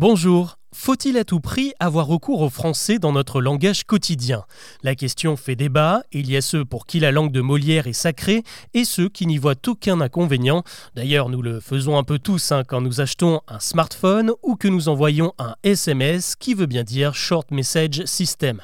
Bonjour. 0.00 0.60
Faut-il 0.72 1.18
à 1.18 1.24
tout 1.24 1.40
prix 1.40 1.72
avoir 1.80 2.06
recours 2.06 2.42
au 2.42 2.50
français 2.50 3.00
dans 3.00 3.10
notre 3.10 3.40
langage 3.40 3.82
quotidien? 3.82 4.44
La 4.84 4.94
question 4.94 5.36
fait 5.36 5.56
débat. 5.56 6.04
Il 6.12 6.30
y 6.30 6.36
a 6.36 6.40
ceux 6.40 6.64
pour 6.64 6.86
qui 6.86 7.00
la 7.00 7.10
langue 7.10 7.32
de 7.32 7.40
Molière 7.40 7.88
est 7.88 7.92
sacrée 7.92 8.44
et 8.74 8.84
ceux 8.84 9.08
qui 9.08 9.26
n'y 9.26 9.38
voient 9.38 9.56
aucun 9.66 10.00
inconvénient. 10.00 10.62
D'ailleurs, 10.94 11.30
nous 11.30 11.42
le 11.42 11.58
faisons 11.58 11.98
un 11.98 12.04
peu 12.04 12.20
tous 12.20 12.52
hein, 12.52 12.62
quand 12.62 12.80
nous 12.80 13.00
achetons 13.00 13.40
un 13.48 13.58
smartphone 13.58 14.30
ou 14.44 14.54
que 14.54 14.68
nous 14.68 14.88
envoyons 14.88 15.32
un 15.40 15.56
SMS 15.64 16.36
qui 16.36 16.54
veut 16.54 16.66
bien 16.66 16.84
dire 16.84 17.16
Short 17.16 17.50
Message 17.50 18.04
System. 18.04 18.60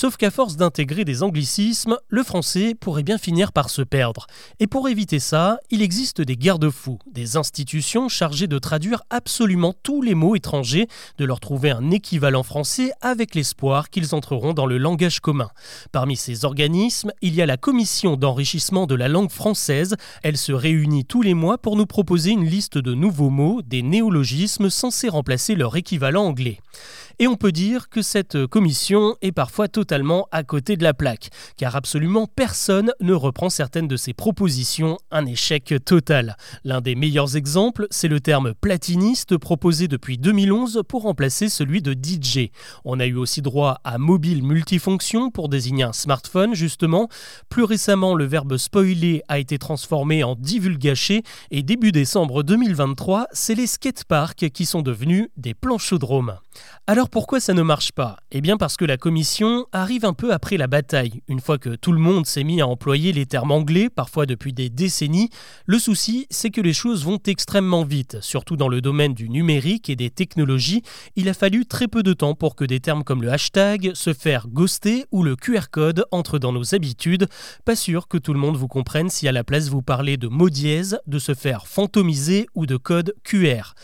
Sauf 0.00 0.16
qu'à 0.16 0.30
force 0.30 0.56
d'intégrer 0.56 1.04
des 1.04 1.24
anglicismes, 1.24 1.96
le 2.08 2.22
français 2.22 2.76
pourrait 2.76 3.02
bien 3.02 3.18
finir 3.18 3.50
par 3.50 3.68
se 3.68 3.82
perdre. 3.82 4.28
Et 4.60 4.68
pour 4.68 4.88
éviter 4.88 5.18
ça, 5.18 5.58
il 5.72 5.82
existe 5.82 6.20
des 6.20 6.36
garde-fous, 6.36 7.00
des 7.10 7.36
institutions 7.36 8.08
chargées 8.08 8.46
de 8.46 8.60
traduire 8.60 9.02
absolument 9.10 9.74
tous 9.82 10.00
les 10.00 10.14
mots 10.14 10.36
étrangers, 10.36 10.86
de 11.18 11.24
leur 11.24 11.40
trouver 11.40 11.72
un 11.72 11.90
équivalent 11.90 12.44
français 12.44 12.92
avec 13.00 13.34
l'espoir 13.34 13.90
qu'ils 13.90 14.14
entreront 14.14 14.54
dans 14.54 14.66
le 14.66 14.78
langage 14.78 15.18
commun. 15.18 15.50
Parmi 15.90 16.14
ces 16.14 16.44
organismes, 16.44 17.10
il 17.20 17.34
y 17.34 17.42
a 17.42 17.46
la 17.46 17.56
Commission 17.56 18.16
d'enrichissement 18.16 18.86
de 18.86 18.94
la 18.94 19.08
langue 19.08 19.32
française. 19.32 19.96
Elle 20.22 20.36
se 20.36 20.52
réunit 20.52 21.06
tous 21.06 21.22
les 21.22 21.34
mois 21.34 21.58
pour 21.58 21.74
nous 21.74 21.86
proposer 21.86 22.30
une 22.30 22.46
liste 22.46 22.78
de 22.78 22.94
nouveaux 22.94 23.30
mots, 23.30 23.62
des 23.62 23.82
néologismes 23.82 24.70
censés 24.70 25.08
remplacer 25.08 25.56
leur 25.56 25.74
équivalent 25.74 26.24
anglais. 26.24 26.60
Et 27.20 27.26
on 27.26 27.34
peut 27.34 27.50
dire 27.50 27.88
que 27.88 28.00
cette 28.00 28.46
commission 28.46 29.16
est 29.22 29.32
parfois 29.32 29.66
totalement 29.66 30.28
à 30.30 30.44
côté 30.44 30.76
de 30.76 30.84
la 30.84 30.94
plaque, 30.94 31.30
car 31.56 31.74
absolument 31.74 32.28
personne 32.28 32.92
ne 33.00 33.12
reprend 33.12 33.50
certaines 33.50 33.88
de 33.88 33.96
ses 33.96 34.12
propositions, 34.12 34.98
un 35.10 35.26
échec 35.26 35.74
total. 35.84 36.36
L'un 36.62 36.80
des 36.80 36.94
meilleurs 36.94 37.36
exemples, 37.36 37.88
c'est 37.90 38.06
le 38.06 38.20
terme 38.20 38.54
platiniste 38.54 39.36
proposé 39.36 39.88
depuis 39.88 40.16
2011 40.16 40.82
pour 40.86 41.02
remplacer 41.02 41.48
celui 41.48 41.82
de 41.82 41.92
DJ. 41.92 42.50
On 42.84 43.00
a 43.00 43.06
eu 43.06 43.16
aussi 43.16 43.42
droit 43.42 43.80
à 43.82 43.98
mobile 43.98 44.44
multifonction 44.44 45.32
pour 45.32 45.48
désigner 45.48 45.82
un 45.82 45.92
smartphone, 45.92 46.54
justement. 46.54 47.08
Plus 47.48 47.64
récemment, 47.64 48.14
le 48.14 48.26
verbe 48.26 48.56
spoiler 48.56 49.22
a 49.26 49.40
été 49.40 49.58
transformé 49.58 50.22
en 50.22 50.36
divulgacher, 50.36 51.24
et 51.50 51.64
début 51.64 51.90
décembre 51.90 52.44
2023, 52.44 53.26
c'est 53.32 53.56
les 53.56 53.66
skateparks 53.66 54.50
qui 54.50 54.66
sont 54.66 54.82
devenus 54.82 55.30
des 55.36 55.54
planchodromes. 55.54 56.38
Alors 56.86 57.10
pourquoi 57.10 57.38
ça 57.38 57.52
ne 57.52 57.60
marche 57.60 57.92
pas? 57.92 58.16
Eh 58.30 58.40
bien 58.40 58.56
parce 58.56 58.78
que 58.78 58.86
la 58.86 58.96
commission 58.96 59.66
arrive 59.72 60.06
un 60.06 60.14
peu 60.14 60.32
après 60.32 60.56
la 60.56 60.68
bataille. 60.68 61.20
Une 61.28 61.40
fois 61.40 61.58
que 61.58 61.76
tout 61.76 61.92
le 61.92 61.98
monde 61.98 62.24
s'est 62.24 62.44
mis 62.44 62.62
à 62.62 62.66
employer 62.66 63.12
les 63.12 63.26
termes 63.26 63.50
anglais, 63.50 63.90
parfois 63.90 64.24
depuis 64.24 64.54
des 64.54 64.70
décennies, 64.70 65.28
le 65.66 65.78
souci 65.78 66.26
c'est 66.30 66.48
que 66.48 66.62
les 66.62 66.72
choses 66.72 67.04
vont 67.04 67.18
extrêmement 67.26 67.84
vite, 67.84 68.16
surtout 68.22 68.56
dans 68.56 68.68
le 68.68 68.80
domaine 68.80 69.12
du 69.12 69.28
numérique 69.28 69.90
et 69.90 69.96
des 69.96 70.08
technologies. 70.08 70.82
Il 71.14 71.28
a 71.28 71.34
fallu 71.34 71.66
très 71.66 71.88
peu 71.88 72.02
de 72.02 72.14
temps 72.14 72.34
pour 72.34 72.56
que 72.56 72.64
des 72.64 72.80
termes 72.80 73.04
comme 73.04 73.22
le 73.22 73.30
hashtag, 73.30 73.92
se 73.92 74.14
faire 74.14 74.48
ghoster 74.48 75.04
ou 75.12 75.22
le 75.22 75.36
QR 75.36 75.68
code 75.70 76.06
entrent 76.10 76.38
dans 76.38 76.52
nos 76.52 76.74
habitudes. 76.74 77.28
Pas 77.66 77.76
sûr 77.76 78.08
que 78.08 78.16
tout 78.16 78.32
le 78.32 78.40
monde 78.40 78.56
vous 78.56 78.68
comprenne 78.68 79.10
si 79.10 79.28
à 79.28 79.32
la 79.32 79.44
place 79.44 79.68
vous 79.68 79.82
parlez 79.82 80.16
de 80.16 80.28
mots 80.28 80.48
dièse, 80.48 80.98
de 81.06 81.18
se 81.18 81.34
faire 81.34 81.66
fantomiser 81.66 82.46
ou 82.54 82.64
de 82.64 82.78
code 82.78 83.14
QR. 83.24 83.74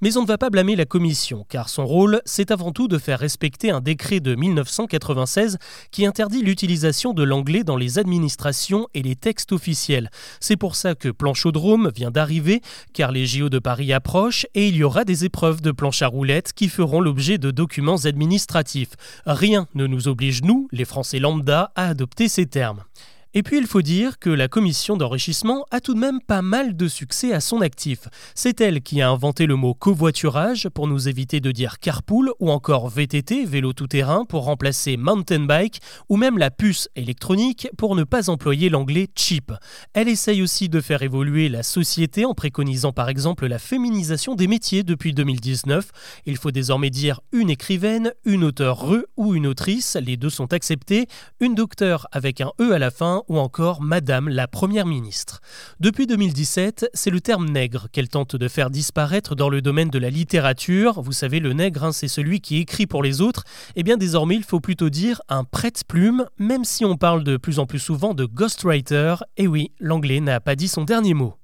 Mais 0.00 0.16
on 0.16 0.22
ne 0.22 0.28
va 0.28 0.38
pas 0.38 0.48
blâmer 0.48 0.76
la 0.76 0.84
Commission, 0.84 1.44
car 1.48 1.68
son 1.68 1.84
rôle, 1.84 2.20
c'est 2.24 2.52
avant 2.52 2.70
tout 2.70 2.86
de 2.86 2.98
faire 2.98 3.18
respecter 3.18 3.72
un 3.72 3.80
décret 3.80 4.20
de 4.20 4.36
1996 4.36 5.58
qui 5.90 6.06
interdit 6.06 6.40
l'utilisation 6.40 7.12
de 7.12 7.24
l'anglais 7.24 7.64
dans 7.64 7.76
les 7.76 7.98
administrations 7.98 8.86
et 8.94 9.02
les 9.02 9.16
textes 9.16 9.50
officiels. 9.50 10.10
C'est 10.38 10.56
pour 10.56 10.76
ça 10.76 10.94
que 10.94 11.08
Planchodrome 11.08 11.90
vient 11.94 12.12
d'arriver, 12.12 12.62
car 12.92 13.10
les 13.10 13.26
JO 13.26 13.48
de 13.48 13.58
Paris 13.58 13.92
approchent 13.92 14.46
et 14.54 14.68
il 14.68 14.76
y 14.76 14.84
aura 14.84 15.04
des 15.04 15.24
épreuves 15.24 15.62
de 15.62 15.72
planche 15.72 16.02
à 16.02 16.06
roulettes 16.06 16.52
qui 16.52 16.68
feront 16.68 17.00
l'objet 17.00 17.38
de 17.38 17.50
documents 17.50 18.04
administratifs. 18.04 18.92
Rien 19.26 19.66
ne 19.74 19.88
nous 19.88 20.06
oblige, 20.06 20.42
nous, 20.42 20.68
les 20.70 20.84
Français 20.84 21.18
lambda, 21.18 21.72
à 21.74 21.88
adopter 21.88 22.28
ces 22.28 22.46
termes. 22.46 22.84
Et 23.34 23.42
puis 23.42 23.58
il 23.58 23.66
faut 23.66 23.82
dire 23.82 24.18
que 24.18 24.30
la 24.30 24.48
commission 24.48 24.96
d'enrichissement 24.96 25.66
a 25.70 25.80
tout 25.80 25.92
de 25.92 25.98
même 25.98 26.20
pas 26.20 26.40
mal 26.40 26.76
de 26.76 26.88
succès 26.88 27.34
à 27.34 27.40
son 27.40 27.60
actif. 27.60 28.08
C'est 28.34 28.60
elle 28.62 28.80
qui 28.80 29.02
a 29.02 29.10
inventé 29.10 29.44
le 29.44 29.54
mot 29.54 29.74
covoiturage 29.74 30.68
pour 30.70 30.88
nous 30.88 31.08
éviter 31.08 31.40
de 31.40 31.52
dire 31.52 31.78
carpool 31.78 32.32
ou 32.40 32.50
encore 32.50 32.88
VTT, 32.88 33.44
vélo 33.44 33.74
tout-terrain, 33.74 34.24
pour 34.24 34.44
remplacer 34.44 34.96
mountain 34.96 35.40
bike 35.40 35.80
ou 36.08 36.16
même 36.16 36.38
la 36.38 36.50
puce 36.50 36.88
électronique 36.96 37.68
pour 37.76 37.96
ne 37.96 38.04
pas 38.04 38.30
employer 38.30 38.70
l'anglais 38.70 39.08
cheap. 39.14 39.52
Elle 39.92 40.08
essaye 40.08 40.40
aussi 40.40 40.70
de 40.70 40.80
faire 40.80 41.02
évoluer 41.02 41.50
la 41.50 41.62
société 41.62 42.24
en 42.24 42.32
préconisant 42.32 42.92
par 42.92 43.10
exemple 43.10 43.46
la 43.46 43.58
féminisation 43.58 44.36
des 44.36 44.46
métiers 44.46 44.84
depuis 44.84 45.12
2019. 45.12 45.90
Il 46.24 46.38
faut 46.38 46.50
désormais 46.50 46.90
dire 46.90 47.20
une 47.32 47.50
écrivaine, 47.50 48.12
une 48.24 48.44
auteure 48.44 48.88
re 48.88 49.04
ou 49.18 49.34
une 49.34 49.46
autrice, 49.46 49.98
les 50.00 50.16
deux 50.16 50.30
sont 50.30 50.54
acceptés, 50.54 51.08
une 51.40 51.54
docteur 51.54 52.06
avec 52.10 52.40
un 52.40 52.52
E 52.58 52.72
à 52.72 52.78
la 52.78 52.90
fin 52.90 53.17
ou 53.28 53.38
encore 53.38 53.82
Madame 53.82 54.28
la 54.28 54.48
Première 54.48 54.86
ministre. 54.86 55.40
Depuis 55.80 56.06
2017, 56.06 56.90
c'est 56.94 57.10
le 57.10 57.20
terme 57.20 57.48
nègre 57.48 57.88
qu'elle 57.90 58.08
tente 58.08 58.36
de 58.36 58.48
faire 58.48 58.70
disparaître 58.70 59.34
dans 59.34 59.48
le 59.48 59.62
domaine 59.62 59.90
de 59.90 59.98
la 59.98 60.10
littérature. 60.10 61.02
Vous 61.02 61.12
savez, 61.12 61.40
le 61.40 61.52
nègre, 61.52 61.84
hein, 61.84 61.92
c'est 61.92 62.08
celui 62.08 62.40
qui 62.40 62.58
écrit 62.58 62.86
pour 62.86 63.02
les 63.02 63.20
autres. 63.20 63.44
Eh 63.76 63.82
bien 63.82 63.96
désormais, 63.96 64.36
il 64.36 64.44
faut 64.44 64.60
plutôt 64.60 64.90
dire 64.90 65.20
un 65.28 65.44
prête-plume, 65.44 66.26
même 66.38 66.64
si 66.64 66.84
on 66.84 66.96
parle 66.96 67.24
de 67.24 67.36
plus 67.36 67.58
en 67.58 67.66
plus 67.66 67.78
souvent 67.78 68.14
de 68.14 68.24
ghostwriter. 68.24 69.16
Et 69.36 69.46
oui, 69.46 69.72
l'anglais 69.80 70.20
n'a 70.20 70.40
pas 70.40 70.56
dit 70.56 70.68
son 70.68 70.84
dernier 70.84 71.14
mot. 71.14 71.34